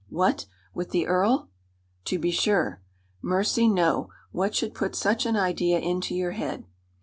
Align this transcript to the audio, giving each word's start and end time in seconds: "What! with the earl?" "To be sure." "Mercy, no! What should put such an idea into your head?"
"What! 0.09 0.47
with 0.73 0.89
the 0.89 1.05
earl?" 1.05 1.51
"To 2.05 2.17
be 2.17 2.31
sure." 2.31 2.81
"Mercy, 3.21 3.67
no! 3.67 4.09
What 4.31 4.55
should 4.55 4.73
put 4.73 4.95
such 4.95 5.27
an 5.27 5.35
idea 5.35 5.77
into 5.79 6.15
your 6.15 6.31
head?" 6.31 6.65